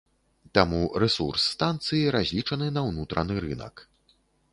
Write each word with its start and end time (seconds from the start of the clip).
Таму 0.57 0.77
рэсурс 1.03 1.43
станцыі 1.57 2.09
разлічаны 2.15 2.71
на 2.79 2.83
ўнутраны 2.89 3.35
рынак. 3.45 3.75